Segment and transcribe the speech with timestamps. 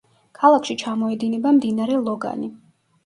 [0.37, 2.51] ქალაქში ჩამოედინება მდინარე ლოგანი.